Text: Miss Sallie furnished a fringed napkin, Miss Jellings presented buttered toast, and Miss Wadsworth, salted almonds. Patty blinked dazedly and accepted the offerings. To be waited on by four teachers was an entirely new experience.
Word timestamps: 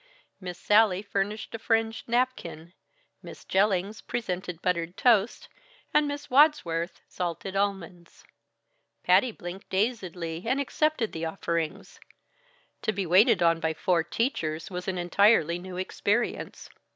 Miss 0.39 0.57
Sallie 0.57 1.03
furnished 1.03 1.53
a 1.53 1.59
fringed 1.59 2.09
napkin, 2.09 2.73
Miss 3.21 3.45
Jellings 3.45 4.01
presented 4.01 4.59
buttered 4.59 4.97
toast, 4.97 5.47
and 5.93 6.07
Miss 6.07 6.27
Wadsworth, 6.27 7.01
salted 7.07 7.55
almonds. 7.55 8.23
Patty 9.03 9.31
blinked 9.31 9.69
dazedly 9.69 10.45
and 10.47 10.59
accepted 10.59 11.11
the 11.11 11.25
offerings. 11.25 11.99
To 12.81 12.91
be 12.91 13.05
waited 13.05 13.43
on 13.43 13.59
by 13.59 13.75
four 13.75 14.01
teachers 14.03 14.71
was 14.71 14.87
an 14.87 14.97
entirely 14.97 15.59
new 15.59 15.77
experience. 15.77 16.67